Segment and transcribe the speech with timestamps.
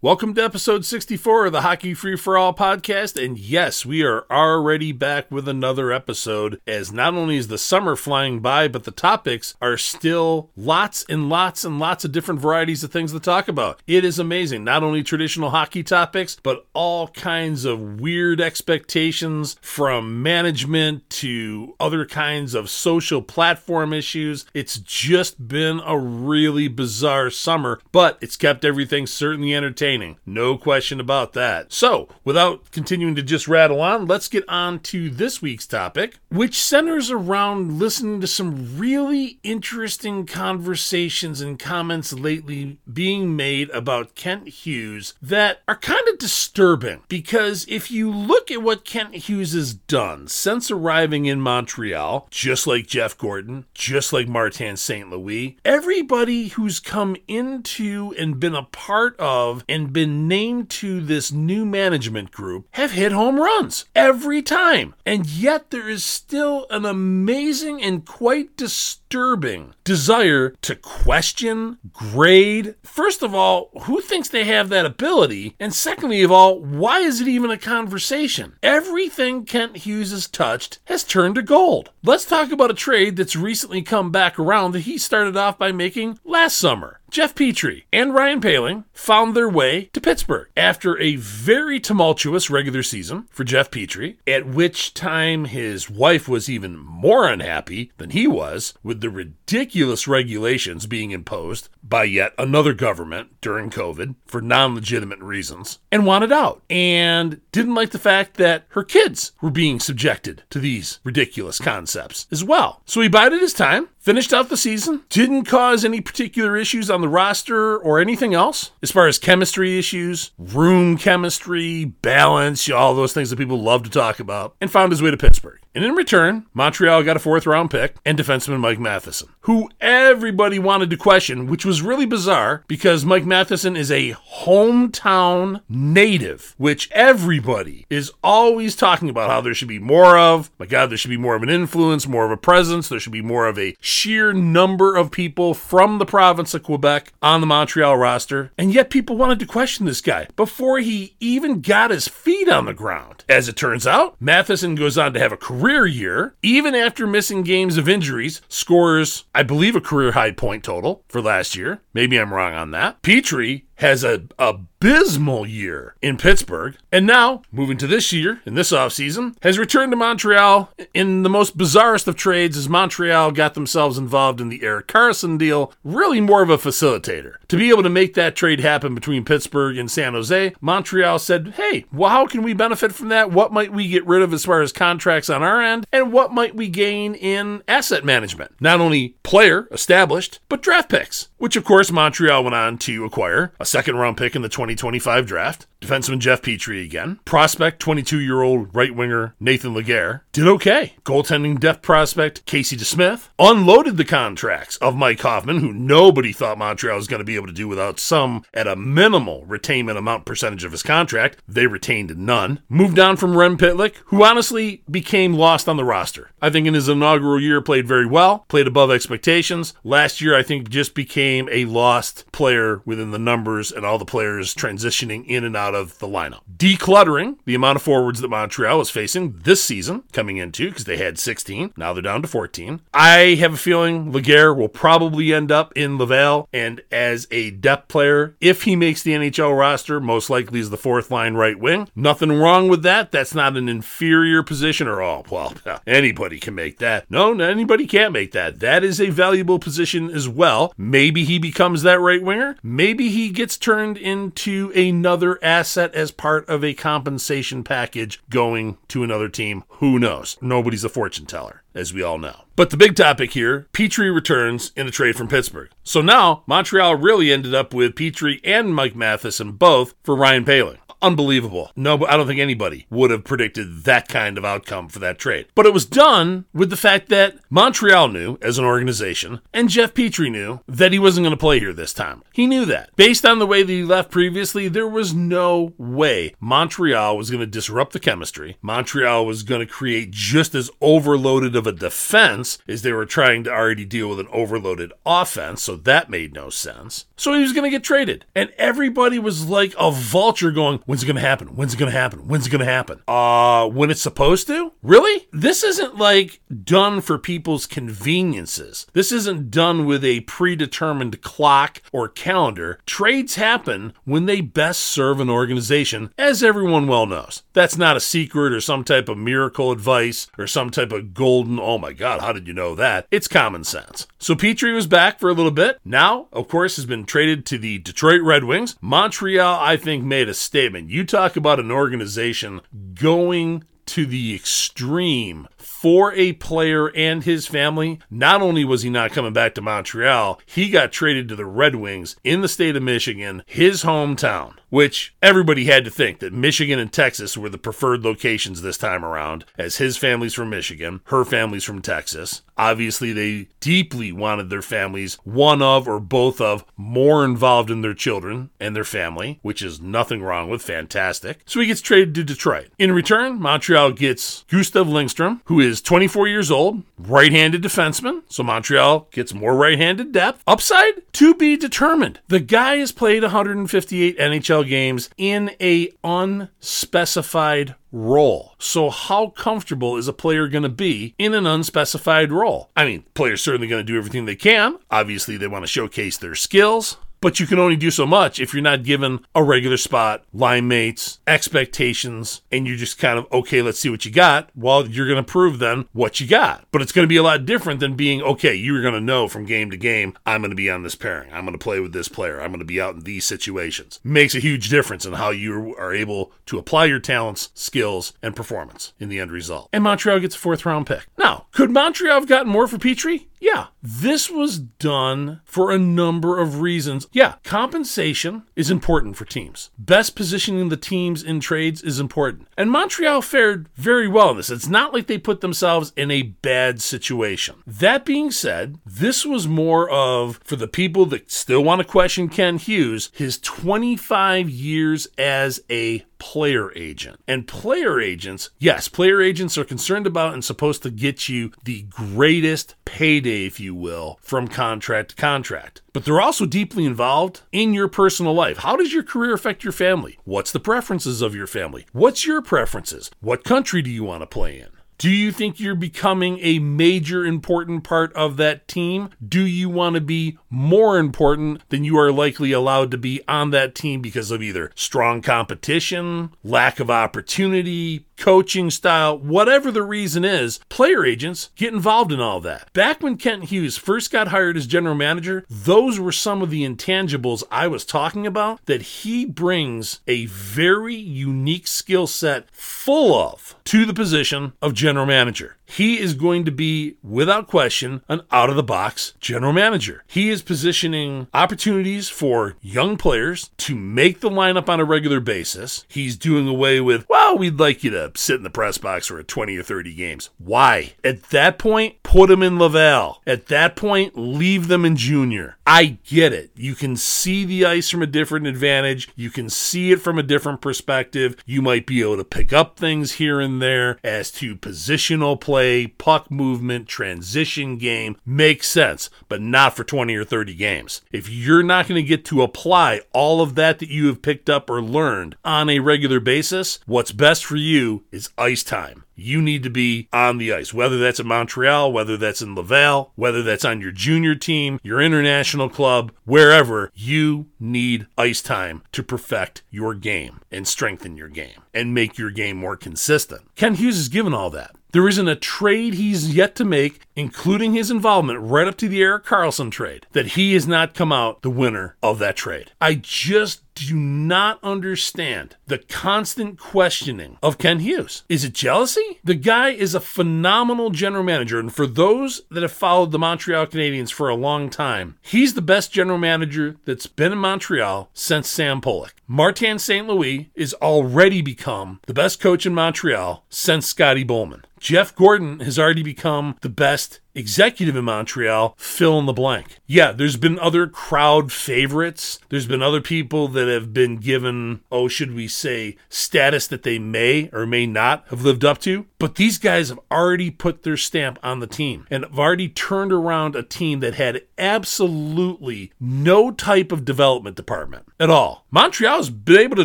[0.00, 3.20] Welcome to episode 64 of the Hockey Free for All podcast.
[3.20, 7.96] And yes, we are already back with another episode, as not only is the summer
[7.96, 12.84] flying by, but the topics are still lots and lots and lots of different varieties
[12.84, 13.82] of things to talk about.
[13.88, 14.62] It is amazing.
[14.62, 22.06] Not only traditional hockey topics, but all kinds of weird expectations from management to other
[22.06, 24.46] kinds of social platform issues.
[24.54, 30.16] It's just been a really bizarre summer, but it's kept everything certainly entertaining entertaining.
[30.26, 31.72] No question about that.
[31.72, 36.60] So, without continuing to just rattle on, let's get on to this week's topic, which
[36.60, 44.48] centers around listening to some really interesting conversations and comments lately being made about Kent
[44.48, 49.74] Hughes that are kind of disturbing because if you look at what Kent Hughes has
[49.74, 55.08] done since arriving in Montreal, just like Jeff Gorton, just like Martin St.
[55.08, 61.00] Louis, everybody who's come into and been a part of and and been named to
[61.00, 64.94] this new management group have hit home runs every time.
[65.06, 72.74] And yet there is still an amazing and quite disturbing desire to question, grade.
[72.82, 75.54] First of all, who thinks they have that ability?
[75.60, 78.56] And secondly of all, why is it even a conversation?
[78.62, 81.90] Everything Kent Hughes has touched has turned to gold.
[82.02, 85.70] Let's talk about a trade that's recently come back around that he started off by
[85.70, 86.97] making last summer.
[87.10, 92.82] Jeff Petry and Ryan Poehling found their way to Pittsburgh after a very tumultuous regular
[92.82, 98.26] season for Jeff Petry, at which time his wife was even more unhappy than he
[98.26, 104.74] was with the ridiculous regulations being imposed by yet another government during COVID for non
[104.74, 109.80] legitimate reasons and wanted out and didn't like the fact that her kids were being
[109.80, 112.82] subjected to these ridiculous concepts as well.
[112.84, 117.02] So he bided his time, finished out the season, didn't cause any particular issues on
[117.02, 123.12] the roster or anything else as far as chemistry issues, room chemistry, balance, all those
[123.12, 125.60] things that people love to talk about, and found his way to Pittsburgh.
[125.74, 130.58] And in return, Montreal got a fourth round pick and defenseman Mike Matheson, who everybody
[130.58, 136.90] wanted to question, which was really bizarre because Mike Matheson is a hometown native, which
[136.92, 140.50] everybody is always talking about how there should be more of.
[140.58, 142.88] My God, there should be more of an influence, more of a presence.
[142.88, 147.12] There should be more of a sheer number of people from the province of Quebec
[147.22, 148.50] on the Montreal roster.
[148.58, 152.66] And yet people wanted to question this guy before he even got his feet on
[152.66, 153.24] the ground.
[153.28, 157.04] As it turns out, Matheson goes on to have a career career year, even after
[157.04, 161.80] missing games of injuries, scores, I believe, a career high point total for last year.
[161.92, 163.02] Maybe I'm wrong on that.
[163.02, 168.72] Petry has a abysmal year in Pittsburgh, and now, moving to this year, in this
[168.72, 173.98] offseason, has returned to Montreal in the most bizarrest of trades as Montreal got themselves
[173.98, 177.34] involved in the Erik Karlsson deal, really more of a facilitator.
[177.48, 181.54] To be able to make that trade happen between Pittsburgh and San Jose, Montreal said,
[181.56, 183.30] hey, well, how can we benefit from that?
[183.32, 185.86] What might we get rid of as far as contracts on our end?
[185.92, 188.52] And what might we gain in asset management?
[188.60, 193.52] Not only player established, but draft picks, which of course Montreal went on to acquire
[193.58, 198.42] a second round pick in the 2025 draft, defenseman Jeff Petry again, prospect 22 year
[198.42, 200.94] old right winger Nathan Legare, did okay.
[201.04, 206.96] Goaltending depth prospect Casey DeSmith unloaded the contracts of Mike Hoffman, who nobody thought Montreal
[206.96, 210.64] was going to be able to do without some, at a minimal, retainment amount percentage
[210.64, 211.38] of his contract.
[211.46, 212.60] They retained none.
[212.68, 216.30] Moved on from Rem Pitlick, who honestly became lost on the roster.
[216.40, 219.74] I think in his inaugural year played very well, played above expectations.
[219.84, 224.04] Last year, I think just became a lost player within the numbers and all the
[224.04, 226.40] players transitioning in and out of the lineup.
[226.56, 230.96] Decluttering the amount of forwards that Montreal is facing this season coming into because they
[230.96, 231.72] had 16.
[231.76, 232.80] Now they're down to 14.
[232.94, 237.88] I have a feeling Legare will probably end up in Laval and as a depth
[237.88, 241.88] player, if he makes the NHL roster, most likely is the fourth line right wing.
[241.94, 243.10] Nothing wrong with that.
[243.10, 245.26] That's not an inferior position or all.
[245.30, 245.54] Well,
[245.86, 247.10] anybody can make that.
[247.10, 248.60] No, anybody can't make that.
[248.60, 250.72] That is a valuable position as well.
[250.76, 252.56] Maybe he becomes that right winger.
[252.62, 259.02] Maybe he gets turned into another asset as part of a compensation package going to
[259.02, 259.64] another team.
[259.68, 260.36] Who knows?
[260.40, 262.44] Nobody's a fortune teller, as we all know.
[262.56, 265.70] But the big topic here Petry returns in a trade from Pittsburgh.
[265.84, 270.78] So now Montreal really ended up with Petry and Mike Matheson both for Ryan Poehling.
[271.00, 271.70] Unbelievable.
[271.76, 275.46] No, I don't think anybody would have predicted that kind of outcome for that trade.
[275.54, 279.94] But it was done with the fact that Montreal knew, as an organization, and Jeff
[279.94, 282.22] Petry knew that he wasn't going to play here this time.
[282.32, 282.94] He knew that.
[282.96, 287.40] Based on the way that he left previously, there was no way Montreal was going
[287.40, 288.56] to disrupt the chemistry.
[288.60, 293.44] Montreal was going to create just as overloaded of a defense as they were trying
[293.44, 297.06] to already deal with an overloaded offense, so that made no sense.
[297.16, 298.24] So he was going to get traded.
[298.34, 301.48] And everybody was like a vulture going, when's it going to happen?
[301.48, 302.26] When's it going to happen?
[302.26, 303.02] When's it going to happen?
[303.06, 304.72] Uh, when it's supposed to?
[304.82, 305.28] Really?
[305.30, 308.86] This isn't like done for people's conveniences.
[308.94, 312.78] This isn't done with a predetermined clock or calendar.
[312.86, 317.42] Trades happen when they best serve an organization, as everyone well knows.
[317.52, 321.60] That's not a secret or some type of miracle advice or some type of golden,
[321.60, 323.06] oh my God, how did you know that?
[323.10, 324.06] It's common sense.
[324.18, 325.80] So Petry was back for a little bit.
[325.84, 328.76] Now, of course, has been traded to the Detroit Red Wings.
[328.80, 330.77] Montreal, I think, made a statement.
[330.86, 332.60] You talk about an organization
[332.94, 337.98] going to the extreme for a player and his family.
[338.10, 341.74] Not only was he not coming back to Montreal, he got traded to the Red
[341.74, 346.78] Wings in the state of Michigan, his hometown which everybody had to think that Michigan
[346.78, 351.24] and Texas were the preferred locations this time around, as his family's from Michigan, her
[351.24, 352.42] family's from Texas.
[352.56, 357.94] Obviously, they deeply wanted their families, one of or both of, more involved in their
[357.94, 361.40] children and their family, which is nothing wrong with, fantastic.
[361.46, 362.68] So he gets traded to Detroit.
[362.76, 368.22] In return, Montreal gets Gustav Lindstrom, who is 24 years old, right handed defenseman.
[368.28, 370.42] So Montreal gets more right handed depth.
[370.46, 372.20] Upside to be determined.
[372.26, 378.54] The guy has played 158 NHL Games in a unspecified role.
[378.58, 382.70] So how comfortable is a player going to be in an unspecified role?
[382.76, 384.78] I mean, players certainly going to do everything they can.
[384.90, 388.52] Obviously, they want to showcase their skills but you can only do so much if
[388.52, 393.62] you're not given a regular spot, line mates, expectations, and you're just kind of, okay,
[393.62, 394.50] let's see what you got.
[394.54, 396.64] Well, you're going to prove then what you got.
[396.70, 399.28] But it's going to be a lot different than being, okay, you're going to know
[399.28, 401.32] from game to game, I'm going to be on this pairing.
[401.32, 402.40] I'm going to play with this player.
[402.40, 404.00] I'm going to be out in these situations.
[404.04, 408.36] Makes a huge difference in how you are able to apply your talents, skills, and
[408.36, 409.68] performance in the end result.
[409.72, 411.06] And Montreal gets a fourth round pick.
[411.16, 413.26] Now, could Montreal have gotten more for Petry?
[413.40, 417.06] Yeah, this was done for a number of reasons.
[417.12, 419.70] Yeah, compensation is important for teams.
[419.78, 422.48] Best positioning the teams in trades is important.
[422.56, 424.50] And Montreal fared very well in this.
[424.50, 427.62] It's not like they put themselves in a bad situation.
[427.66, 432.28] That being said, this was more of, for the people that still want to question
[432.28, 437.20] Kent Hughes, his 25 years as a player agent.
[437.26, 441.82] And player agents, yes, player agents are concerned about and supposed to get you the
[441.82, 445.82] greatest payday, if you will, from contract to contract.
[445.92, 448.58] But they're also deeply involved in your personal life.
[448.58, 450.18] How does your career affect your family?
[450.24, 451.86] What's the preferences of your family?
[451.92, 453.10] What's your preferences?
[453.20, 454.77] What country do you want to play in?
[454.98, 459.10] Do you think you're becoming a major important part of that team?
[459.24, 463.52] Do you want to be more important than you are likely allowed to be on
[463.52, 470.24] that team because of either strong competition, lack of opportunity, coaching style, whatever the reason
[470.24, 472.72] is, player agents get involved in all that.
[472.72, 476.68] Back when Kent Hughes first got hired as general manager, those were some of the
[476.68, 483.54] intangibles I was talking about that he brings a very unique skill set full of
[483.62, 485.57] to the position of general manager.
[485.68, 490.02] He is going to be, without question, an out of the box general manager.
[490.06, 495.84] He is positioning opportunities for young players to make the lineup on a regular basis.
[495.86, 499.22] He's doing away with, well, we'd like you to sit in the press box for
[499.22, 500.30] 20 or 30 games.
[500.38, 500.94] Why?
[501.04, 503.20] At that point, put them in Laval.
[503.26, 505.58] At that point, leave them in junior.
[505.66, 506.50] I get it.
[506.56, 509.10] You can see the ice from a different advantage.
[509.14, 511.36] You can see it from a different perspective.
[511.44, 515.57] You might be able to pick up things here and there as to positional play
[515.58, 521.02] play, puck movement, transition game makes sense, but not for 20 or 30 games.
[521.10, 524.48] If you're not going to get to apply all of that that you have picked
[524.48, 529.42] up or learned on a regular basis, what's best for you is ice time you
[529.42, 533.42] need to be on the ice, whether that's in Montreal, whether that's in Laval, whether
[533.42, 539.62] that's on your junior team, your international club, wherever, you need ice time to perfect
[539.70, 543.42] your game and strengthen your game and make your game more consistent.
[543.56, 544.70] Kent Hughes is given all that.
[544.92, 549.02] There isn't a trade he's yet to make including his involvement right up to the
[549.02, 552.70] Erik Karlsson trade, that he has not come out the winner of that trade.
[552.80, 558.24] I just do not understand the constant questioning of Kent Hughes.
[558.28, 559.20] Is it jealousy?
[559.22, 563.66] The guy is a phenomenal general manager, and for those that have followed the Montreal
[563.66, 568.48] Canadiens for a long time, he's the best general manager that's been in Montreal since
[568.48, 569.14] Sam Pollock.
[569.28, 570.06] Martin St.
[570.08, 574.64] Louis is already become the best coach in Montreal since Scotty Bowman.
[574.80, 579.78] Jeff Gorton has already become the best next executive in Montreal, fill in the blank.
[579.86, 582.40] Yeah, there's been other crowd favorites.
[582.48, 586.98] There's been other people that have been given, oh, should we say, status that they
[586.98, 589.06] may or may not have lived up to.
[589.18, 593.12] But these guys have already put their stamp on the team and have already turned
[593.12, 598.66] around a team that had absolutely no type of development department at all.
[598.70, 599.84] Montreal's been able to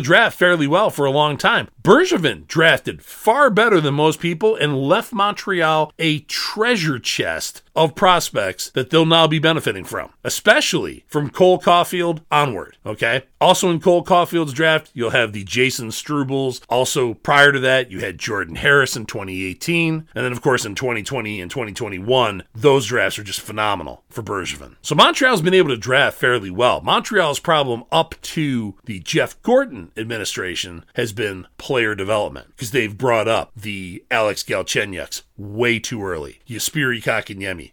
[0.00, 1.68] draft fairly well for a long time.
[1.82, 7.94] Bergevin drafted far better than most people and left Montreal a treasure chest best of
[7.94, 12.76] prospects that they'll now be benefiting from, especially from Cole Caufield onward.
[12.86, 13.24] Okay.
[13.40, 16.62] Also in Cole Caufield's draft, you'll have the Jason Strubles.
[16.68, 20.08] Also, prior to that, you had Jordan Harris in 2018.
[20.14, 24.76] And then, of course, in 2020 and 2021, those drafts are just phenomenal for Bergevin.
[24.82, 26.80] So Montreal's been able to draft fairly well.
[26.80, 33.28] Montreal's problem up to the Jeff Gorton administration has been player development because they've brought
[33.28, 36.40] up the Alex Galchenyuks way too early.
[36.48, 37.02] Jesperi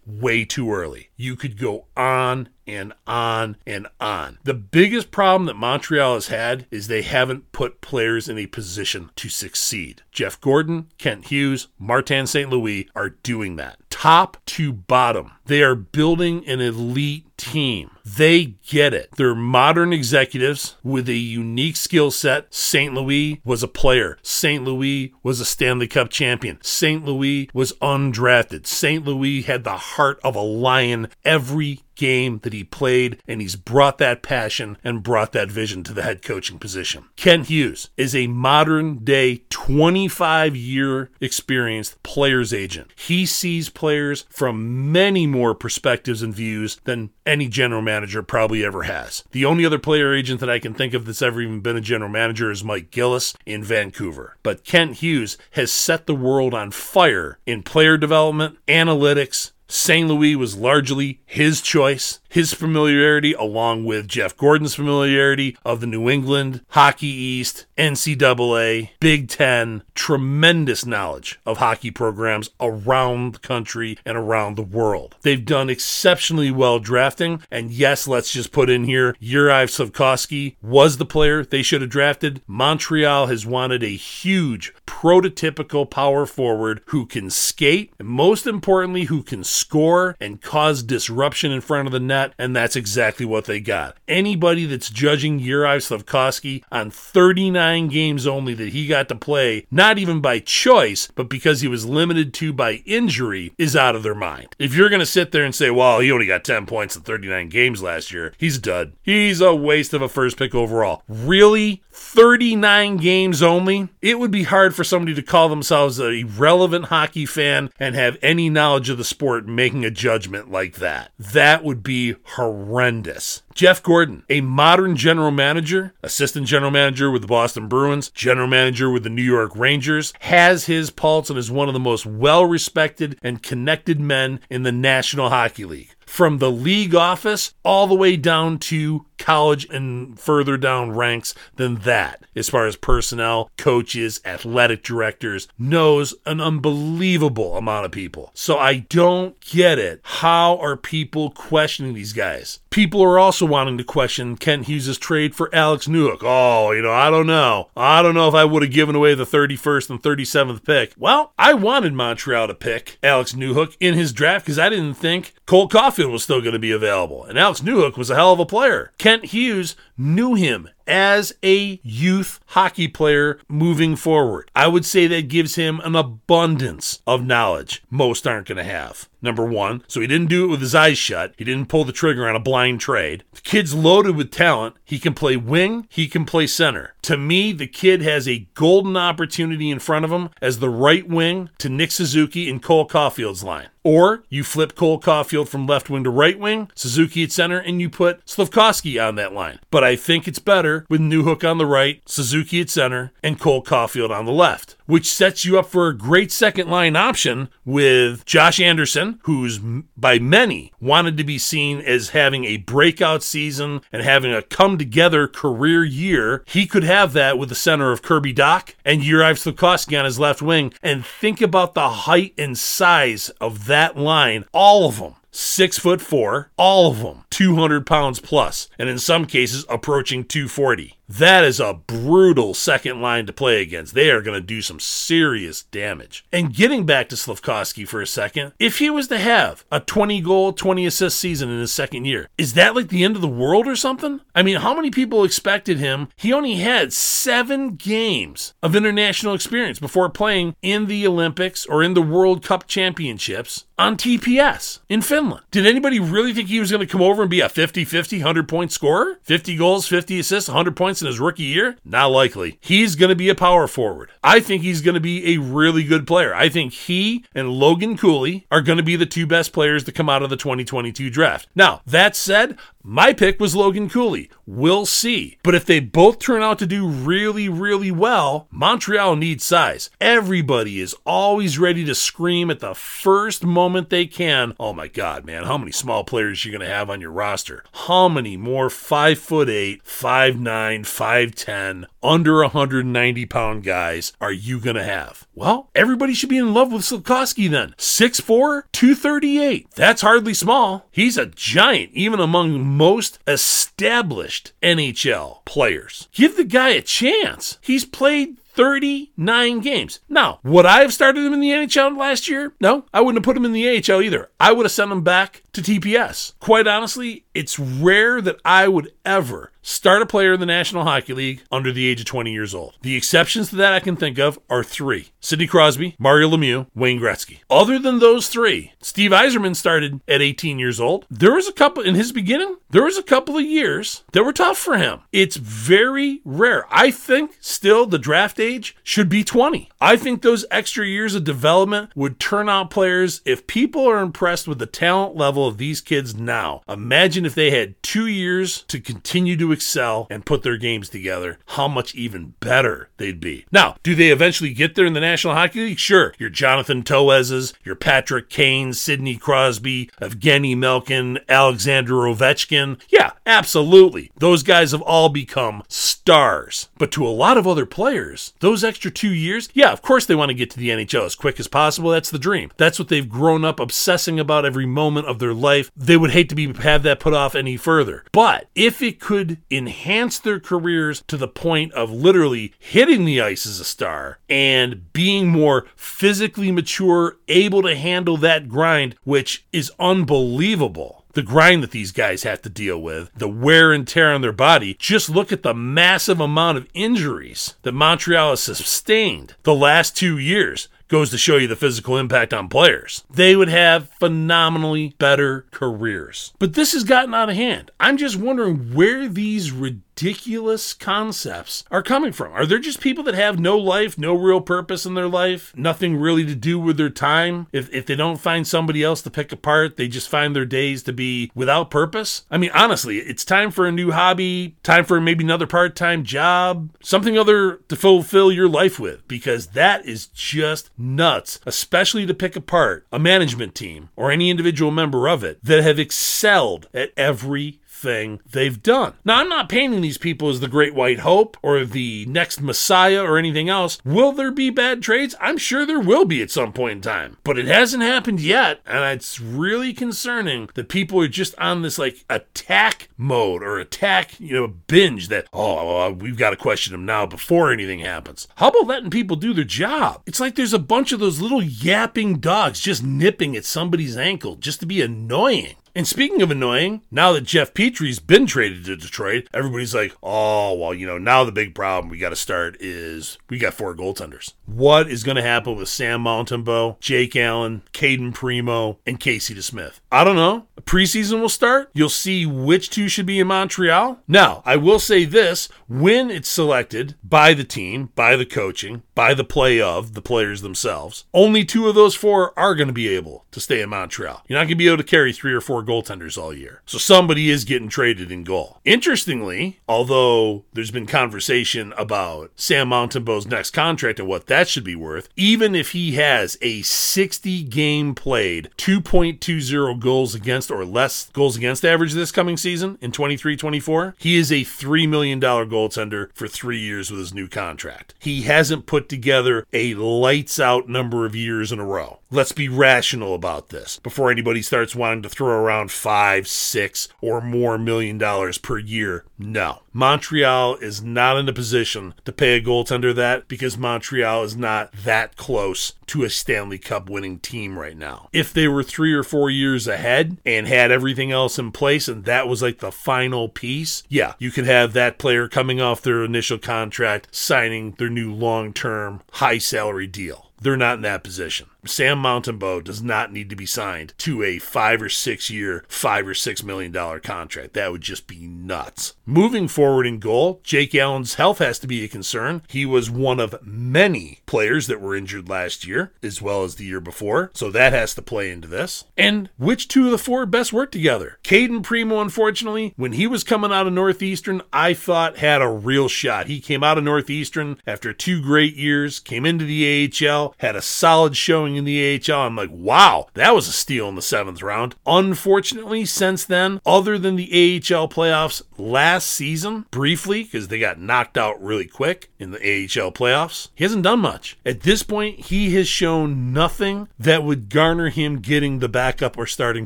[0.05, 1.09] Way too early.
[1.17, 4.37] You could go on and on and on.
[4.43, 9.09] The biggest problem that Montreal has had is they haven't put players in a position
[9.15, 10.03] to succeed.
[10.11, 12.49] Jeff Gorton, Kent Hughes, Martin St.
[12.49, 13.77] Louis are doing that.
[13.89, 17.91] Top to bottom, they are building an elite team.
[18.05, 19.09] They get it.
[19.17, 22.53] They're modern executives with a unique skill set.
[22.53, 22.93] St.
[22.93, 24.17] Louis was a player.
[24.21, 24.63] St.
[24.63, 26.59] Louis was a Stanley Cup champion.
[26.61, 27.03] St.
[27.03, 28.65] Louis was undrafted.
[28.65, 29.05] St.
[29.05, 33.99] Louis had the heart of a lion every game that he played, and he's brought
[33.99, 37.05] that passion and brought that vision to the head coaching position.
[37.15, 42.91] Kent Hughes is a modern day 25 year experienced player's agent.
[42.95, 48.83] He sees players from many more perspectives and views than any general manager probably ever
[48.83, 49.23] has.
[49.29, 51.81] The only other player agent that I can think of that's ever even been a
[51.81, 54.37] general manager is Mike Gillis in Vancouver.
[54.41, 60.05] But Kent Hughes has set the world on fire in player development, analytics, St.
[60.05, 66.09] Louis was largely his choice his familiarity, along with Jeff Gorton's familiarity of the New
[66.09, 74.17] England, Hockey East, NCAA, Big Ten, tremendous knowledge of hockey programs around the country and
[74.17, 75.17] around the world.
[75.23, 80.97] They've done exceptionally well drafting, and yes, let's just put in here Juraj Slafkovsky was
[80.97, 82.41] the player they should have drafted.
[82.47, 89.21] Montreal has wanted a huge prototypical power forward who can skate, and most importantly, who
[89.21, 91.20] can score and cause disruption
[91.51, 93.97] in front of the net and that's exactly what they got.
[94.07, 99.97] Anybody that's judging Juraj Slafkovsky on 39 games only that he got to play, not
[99.97, 104.15] even by choice, but because he was limited to by injury, is out of their
[104.15, 104.55] mind.
[104.59, 107.03] If you're going to sit there and say, well, he only got 10 points in
[107.03, 108.93] 39 games last year, he's dud.
[109.01, 111.03] He's a waste of a first pick overall.
[111.07, 111.81] Really?
[111.91, 113.89] 39 games only?
[114.01, 118.17] It would be hard for somebody to call themselves a relevant hockey fan and have
[118.21, 121.10] any knowledge of the sport making a judgment like that.
[121.19, 123.43] That would be horrendous.
[123.53, 128.89] Jeff Gorton, a modern general manager, assistant general manager with the Boston Bruins, general manager
[128.89, 132.45] with the New York Rangers, has his pulse and is one of the most well
[132.45, 137.95] respected and connected men in the National Hockey League from the league office all the
[137.95, 144.19] way down to college and further down ranks than that as far as personnel, coaches,
[144.25, 148.31] athletic directors, knows an unbelievable amount of people.
[148.33, 150.01] So I don't get it.
[150.03, 152.59] How are people questioning these guys?
[152.71, 156.19] People are also wanting to question Kent Hughes' trade for Alex Newhook.
[156.21, 157.69] Oh, you know, I don't know.
[157.75, 160.93] I don't know if I would have given away the 31st and 37th pick.
[160.97, 165.33] Well, I wanted Montreal to pick Alex Newhook in his draft because I didn't think
[165.45, 165.67] Cole
[166.09, 167.23] Was still going to be available.
[167.23, 168.91] And Alex Newhook was a hell of a player.
[168.97, 174.51] Kent Hughes knew him as a youth hockey player moving forward.
[174.55, 179.07] I would say that gives him an abundance of knowledge most aren't going to have.
[179.21, 181.35] Number one, so he didn't do it with his eyes shut.
[181.37, 183.23] He didn't pull the trigger on a blind trade.
[183.33, 184.75] The kid's loaded with talent.
[184.83, 186.95] He can play wing, he can play center.
[187.03, 191.07] To me, the kid has a golden opportunity in front of him as the right
[191.07, 193.67] wing to Nick Suzuki and Cole Caufield's line.
[193.83, 197.81] Or you flip Cole Caufield from left wing to right wing, Suzuki at center, and
[197.81, 199.59] you put Slafkovsky on that line.
[199.71, 203.37] But I I think it's better with Newhook on the right, Suzuki at center, and
[203.37, 207.49] Cole Caufield on the left, which sets you up for a great second line option
[207.65, 213.81] with Josh Anderson, who's by many wanted to be seen as having a breakout season
[213.91, 216.45] and having a come together career year.
[216.47, 220.19] He could have that with the center of Kirby Dach and Juraj Slafkovsky on his
[220.19, 220.71] left wing.
[220.81, 226.01] And think about the height and size of that line, all of them six foot
[226.01, 230.97] four, all of them 200 pounds plus, and in some cases approaching 240.
[231.19, 233.93] That is a brutal second line to play against.
[233.93, 236.23] They are going to do some serious damage.
[236.31, 240.21] And getting back to Slafkovsky for a second, if he was to have a 20
[240.21, 243.27] goal, 20 assist season in his second year, is that like the end of the
[243.27, 244.21] world or something?
[244.33, 246.07] I mean, how many people expected him?
[246.15, 251.93] He only had seven games of international experience before playing in the Olympics or in
[251.93, 255.43] the World Cup Championships on TPS in Finland.
[255.51, 258.19] Did anybody really think he was going to come over and be a 50 50,
[258.19, 259.19] 100 point scorer?
[259.23, 261.77] 50 goals, 50 assists, 100 points in his rookie year?
[261.83, 262.57] Not likely.
[262.61, 264.11] He's going to be a power forward.
[264.23, 266.33] I think he's going to be a really good player.
[266.33, 269.91] I think he and Logan Cooley are going to be the two best players to
[269.91, 271.47] come out of the 2022 draft.
[271.55, 274.29] Now, that said, my pick was Logan Cooley.
[274.47, 275.37] We'll see.
[275.43, 279.91] But if they both turn out to do really, really well, Montreal needs size.
[279.99, 284.55] Everybody is always ready to scream at the first moment they can.
[284.59, 287.11] Oh my God, man, how many small players are you going to have on your
[287.11, 287.63] roster?
[287.71, 294.31] How many more 5 foot 8, 5 9, 5 10, under 190 pound guys are
[294.31, 295.27] you going to have?
[295.33, 297.73] Well, everybody should be in love with Slafkovsky then.
[297.77, 299.71] 6'4, 238.
[299.71, 300.87] That's hardly small.
[300.91, 306.09] He's a giant, even among most established NHL players.
[306.11, 307.57] Give the guy a chance.
[307.61, 309.99] He's played 39 games.
[310.09, 312.53] Now, would I have started him in the NHL last year?
[312.59, 314.29] No, I wouldn't have put him in the AHL either.
[314.39, 316.33] I would have sent him back to TPS.
[316.39, 321.13] Quite honestly, it's rare that I would ever start a player in the National Hockey
[321.13, 322.75] League under the age of 20 years old.
[322.81, 326.99] The exceptions to that I can think of are three Sidney Crosby, Mario Lemieux, Wayne
[326.99, 327.39] Gretzky.
[327.49, 331.05] Other than those three, Steve Yzerman started at 18 years old.
[331.09, 334.33] There was a couple in his beginning, there was a couple of years that were
[334.33, 335.01] tough for him.
[335.11, 336.65] It's very rare.
[336.71, 339.69] I think still the draft age should be 20.
[339.79, 344.47] I think those extra years of development would turn out players if people are impressed
[344.47, 346.61] with the talent level of these kids now.
[346.67, 351.37] Imagine if they had two years to continue to excel and put their games together,
[351.47, 353.45] how much even better they'd be.
[353.51, 355.79] Now, do they eventually get there in the National Hockey League?
[355.79, 356.13] Sure.
[356.17, 362.79] Your Jonathan Toews's, your Patrick Kane, Sidney Crosby, Evgeny Malkin, Alexander Ovechkin.
[362.89, 364.11] Yeah, absolutely.
[364.17, 366.69] Those guys have all become stars.
[366.77, 370.15] But to a lot of other players, those extra two years, yeah, of course they
[370.15, 371.89] want to get to the NHL as quick as possible.
[371.91, 372.51] That's the dream.
[372.57, 375.71] That's what they've grown up obsessing about every moment of their life.
[375.75, 378.03] They would hate to be have that put off any further.
[378.11, 383.45] But if it could enhance their careers to the point of literally hitting the ice
[383.45, 389.71] as a star and being more physically mature, able to handle that grind, which is
[389.79, 394.21] unbelievable the grind that these guys have to deal with, the wear and tear on
[394.21, 394.75] their body.
[394.79, 400.17] Just look at the massive amount of injuries that Montreal has sustained the last two
[400.17, 403.03] years goes to show you the physical impact on players.
[403.09, 406.33] They would have phenomenally better careers.
[406.37, 407.71] But this has gotten out of hand.
[407.79, 412.33] I'm just wondering where these ridiculous ridiculous concepts are coming from?
[412.33, 415.95] Are there just people that have no life, no real purpose in their life, nothing
[415.95, 417.45] really to do with their time?
[417.51, 420.81] If, if they don't find somebody else to pick apart, they just find their days
[420.83, 422.23] to be without purpose?
[422.31, 426.03] I mean, honestly, it's time for a new hobby, time for maybe another part time
[426.03, 432.13] job, something other to fulfill your life with, because that is just nuts, especially to
[432.15, 436.91] pick apart a management team or any individual member of it that have excelled at
[436.97, 438.93] every thing they've done.
[439.03, 443.03] Now, I'm not painting these people as the Great White Hope or the next Messiah
[443.03, 443.79] or anything else.
[443.83, 445.15] Will there be bad trades?
[445.19, 448.61] I'm sure there will be at some point in time, but it hasn't happened yet.
[448.65, 454.19] And it's really concerning that people are just on this like attack mode or attack,
[454.19, 458.27] you know, binge that, oh, uh, we've got to question them now before anything happens.
[458.35, 460.03] How about letting people do their job?
[460.05, 464.35] It's like there's a bunch of those little yapping dogs just nipping at somebody's ankle
[464.35, 465.55] just to be annoying.
[465.73, 470.53] And speaking of annoying, now that Jeff Petry's been traded to Detroit, everybody's like, oh,
[470.53, 473.73] well, you know, now the big problem we got to start is we got four
[473.73, 474.33] goaltenders.
[474.45, 479.79] What is going to happen with Sam Montembeault, Jake Allen, Cayden Primeau, and Casey DeSmith?
[479.91, 480.47] I don't know.
[480.63, 481.69] Preseason will start.
[481.73, 483.99] You'll see which two should be in Montreal.
[484.07, 489.13] Now, I will say this when it's selected by the team, by the coaching, by
[489.13, 492.89] the play of the players themselves, only two of those four are going to be
[492.89, 494.21] able to stay in Montreal.
[494.27, 496.61] You're not going to be able to carry three or four goaltenders all year.
[496.65, 498.59] So somebody is getting traded in goal.
[498.65, 504.75] Interestingly, although there's been conversation about Sam Montembeault's next contract and what that should be
[504.75, 511.37] worth, even if he has a 60 game played, 2.20 goals against or less goals
[511.37, 515.21] against average this coming season in 23 24, he is a $3 million
[515.61, 517.93] goaltender for three years with his new contract.
[517.99, 521.99] He hasn't put together a lights out number of years in a row.
[522.09, 527.21] Let's be rational about this before anybody starts wanting to throw around five, six, or
[527.21, 529.05] more million dollars per year.
[529.17, 529.61] No.
[529.73, 534.73] Montreal is not in a position to pay a goaltender that because Montreal is not
[534.73, 538.09] that close to a Stanley Cup winning team right now.
[538.11, 542.03] If they were three or four years ahead and had everything else in place and
[542.03, 546.01] that was like the final piece, yeah, you could have that player coming off their
[546.05, 550.31] initial contract signing their new long term high salary deal.
[550.39, 551.49] They're not in that position.
[551.65, 556.07] Sam Montembeault does not need to be signed to a five or six year, five
[556.07, 557.53] or six million dollar contract.
[557.53, 558.95] That would just be nuts.
[559.05, 562.41] Moving forward in goal, Jake Allen's health has to be a concern.
[562.47, 566.65] He was one of many players that were injured last year, as well as the
[566.65, 567.29] year before.
[567.33, 568.85] So that has to play into this.
[568.97, 571.19] And which two of the four best work together?
[571.23, 575.87] Cayden Primeau, unfortunately, when he was coming out of Northeastern, I thought had a real
[575.87, 576.27] shot.
[576.27, 580.61] He came out of Northeastern after two great years, came into the AHL, had a
[580.61, 582.21] solid showing in the AHL.
[582.21, 584.75] I'm like, wow, that was a steal in the seventh round.
[584.85, 591.17] Unfortunately, since then, other than the AHL playoffs last season, briefly, because they got knocked
[591.17, 594.37] out really quick in the AHL playoffs, he hasn't done much.
[594.45, 599.25] At this point, he has shown nothing that would garner him getting the backup or
[599.25, 599.65] starting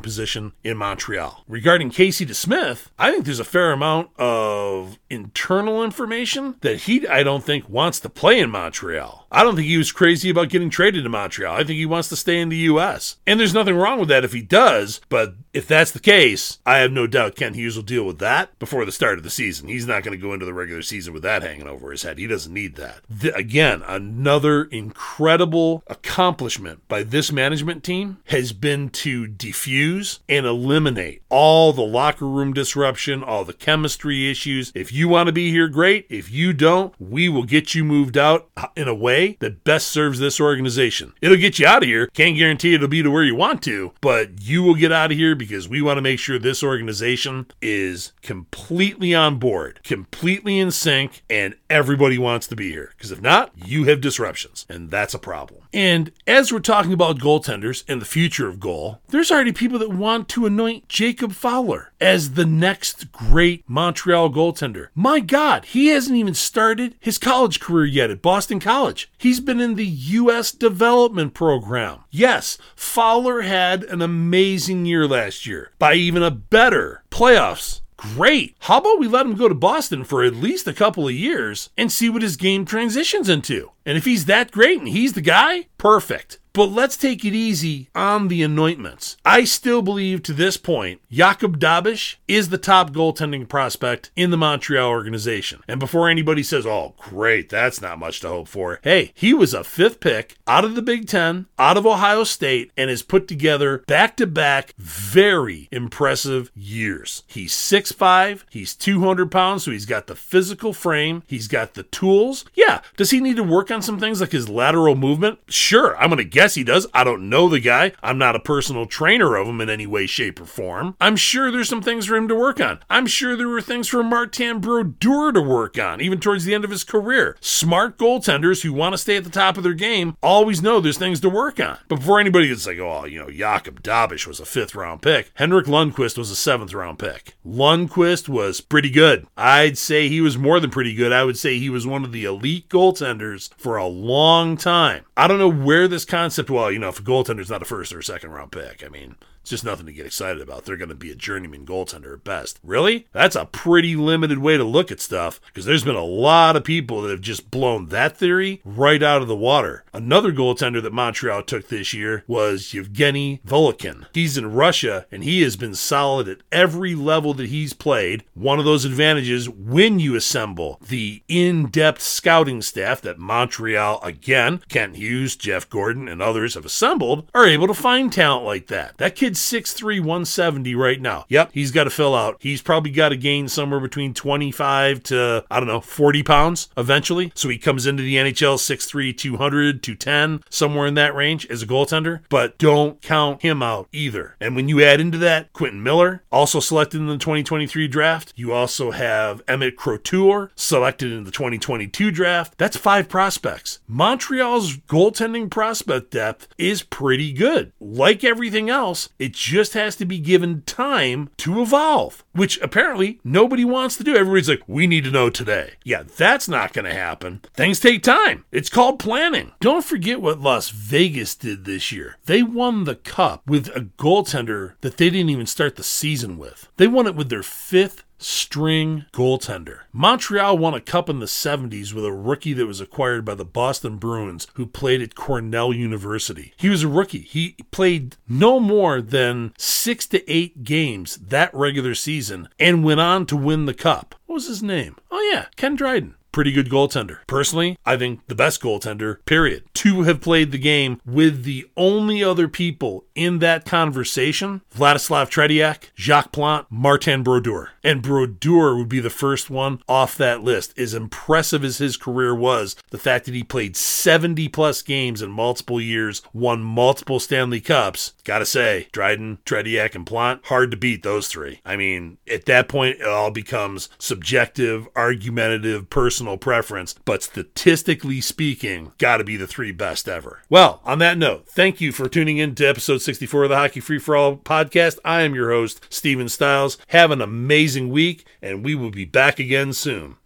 [0.00, 1.44] position in Montreal.
[1.46, 7.22] Regarding Casey DeSmith, I think there's a fair amount of internal information that he, I
[7.22, 9.26] don't think, wants to play in Montreal.
[9.30, 11.54] I don't think he was crazy about getting traded to Montreal.
[11.54, 13.16] I think he wants to stay in the U.S.
[13.26, 16.78] And there's nothing wrong with that if he does, but if that's the case, I
[16.78, 19.68] have no doubt Kent Hughes will deal with that before the start of the season.
[19.68, 22.18] He's not going to go into the regular season with that hanging over his head.
[22.18, 23.00] He doesn't need that.
[23.08, 31.22] The, again, another incredible accomplishment by this management team has been to defuse and eliminate
[31.30, 34.72] all the locker room disruption, all the chemistry issues.
[34.74, 36.06] If you want to be here, great.
[36.10, 39.88] If you don't, we will get you moved out uh, in a way that best
[39.88, 41.14] serves this organization.
[41.20, 42.06] It'll get you out of here.
[42.08, 45.18] Can't guarantee it'll be to where you want to, but you will get out of
[45.18, 50.70] here because we want to make sure this organization is completely on board, completely in
[50.70, 52.92] sync, and everybody wants to be here.
[52.96, 55.62] Because if not, you have disruptions, and that's a problem.
[55.72, 59.90] And as we're talking about goaltenders and the future of goal, there's already people that
[59.90, 64.88] want to anoint Jacob Fowler as the next great Montreal goaltender.
[64.94, 69.10] My God, he hasn't even started his college career yet at Boston College.
[69.18, 70.52] He's been in the U.S.
[70.52, 72.04] development program.
[72.10, 78.56] Yes, Fowler had an amazing year last year by even a better playoffs Great.
[78.60, 81.70] How about we let him go to Boston for at least a couple of years
[81.78, 83.70] and see what his game transitions into?
[83.86, 86.38] And if he's that great and he's the guy, perfect.
[86.56, 89.18] But let's take it easy on the anointments.
[89.26, 94.38] I still believe to this point, Jakub Dobes is the top goaltending prospect in the
[94.38, 95.62] Montreal organization.
[95.68, 99.52] And before anybody says, oh, great, that's not much to hope for, hey, he was
[99.52, 103.28] a fifth pick out of the Big Ten, out of Ohio State, and has put
[103.28, 107.22] together back to back very impressive years.
[107.26, 112.46] He's 6'5, he's 200 pounds, so he's got the physical frame, he's got the tools.
[112.54, 115.40] Yeah, does he need to work on some things like his lateral movement?
[115.48, 116.86] Sure, I'm going to he does.
[116.94, 117.92] I don't know the guy.
[118.02, 120.96] I'm not a personal trainer of him in any way, shape, or form.
[121.00, 122.80] I'm sure there's some things for him to work on.
[122.88, 126.64] I'm sure there were things for Martin Brodeur to work on, even towards the end
[126.64, 127.36] of his career.
[127.40, 130.98] Smart goaltenders who want to stay at the top of their game always know there's
[130.98, 131.78] things to work on.
[131.88, 135.30] But before anybody gets like, oh, you know, Jakub Dobes was a fifth round pick,
[135.34, 137.36] Henrik Lundqvist was a seventh round pick.
[137.46, 139.26] Lundqvist was pretty good.
[139.36, 141.12] I'd say he was more than pretty good.
[141.12, 145.04] I would say he was one of the elite goaltenders for a long time.
[145.16, 147.92] I don't know where this concept, well, you know, if a goaltender's not a first
[147.92, 150.64] or a second round pick, I mean, it's just nothing to get excited about.
[150.64, 152.58] They're going to be a journeyman goaltender at best.
[152.64, 153.06] Really?
[153.12, 156.64] That's a pretty limited way to look at stuff because there's been a lot of
[156.64, 159.84] people that have just blown that theory right out of the water.
[159.94, 164.06] Another goaltender that Montreal took this year was Yevgeni Volokhin.
[164.12, 168.24] He's in Russia and he has been solid at every level that he's played.
[168.34, 174.60] One of those advantages when you assemble the in depth scouting staff that Montreal, again,
[174.68, 178.98] Kent Hughes, Jeff Gorton, and others have assembled, are able to find talent like that.
[178.98, 181.24] That kid kid's 6'3, 170 right now.
[181.28, 182.36] Yep, he's got to fill out.
[182.40, 187.32] He's probably got to gain somewhere between 25 to, I don't know, 40 pounds eventually.
[187.34, 191.66] So he comes into the NHL 6'3, 200, 210, somewhere in that range as a
[191.66, 192.20] goaltender.
[192.28, 194.36] But don't count him out either.
[194.40, 198.52] And when you add into that Quentin Miller, also selected in the 2023 draft, you
[198.52, 202.56] also have Emmett Croteau, selected in the 2022 draft.
[202.58, 203.80] That's five prospects.
[203.86, 207.72] Montreal's goaltending prospect depth is pretty good.
[207.80, 213.64] Like everything else, it just has to be given time to evolve, which apparently nobody
[213.64, 214.14] wants to do.
[214.14, 215.72] Everybody's like, we need to know today.
[215.82, 217.40] Yeah, that's not going to happen.
[217.52, 218.44] Things take time.
[218.52, 219.50] It's called planning.
[219.58, 222.18] Don't forget what Las Vegas did this year.
[222.26, 226.68] They won the cup with a goaltender that they didn't even start the season with.
[226.76, 229.80] They won it with their fifth string goaltender.
[229.92, 233.44] Montreal won a cup in the 70s with a rookie that was acquired by the
[233.44, 236.54] Boston Bruins who played at Cornell University.
[236.56, 237.20] He was a rookie.
[237.20, 243.26] He played no more than 6 to 8 games that regular season and went on
[243.26, 244.14] to win the cup.
[244.26, 244.96] What was his name?
[245.10, 247.20] Oh yeah, Ken Dryden pretty good goaltender.
[247.26, 249.64] Personally, I think the best goaltender, period.
[249.72, 255.84] Two have played the game with the only other people in that conversation Vladislav Tretiak,
[255.96, 257.70] Jacques Plante, Martin Brodeur.
[257.82, 260.78] And Brodeur would be the first one off that list.
[260.78, 265.30] As impressive as his career was, the fact that he played 70 plus games in
[265.30, 271.02] multiple years, won multiple Stanley Cups, gotta say, Dryden, Tretiak, and Plante, hard to beat
[271.02, 271.60] those three.
[271.64, 278.20] I mean, at that point, it all becomes subjective, argumentative, personal personal preference, but statistically
[278.20, 280.42] speaking, got to be the three best ever.
[280.48, 283.80] Well, on that note, thank you for tuning in to episode 64 of the Hockey
[283.80, 284.98] Free for All podcast.
[285.04, 286.78] I am your host, Steven Stiles.
[286.88, 290.16] Have an amazing week, and we will be back again soon.